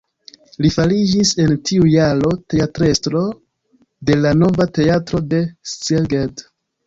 Li 0.65 0.69
fariĝis 0.75 1.33
en 1.43 1.51
tiu 1.69 1.83
jaro 1.95 2.31
teatrestro 2.53 3.21
de 4.11 4.17
la 4.23 4.31
nova 4.41 4.67
teatro 4.81 5.23
de 5.35 5.43
Szeged. 5.77 6.45